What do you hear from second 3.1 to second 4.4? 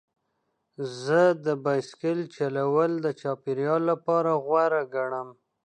چاپیریال لپاره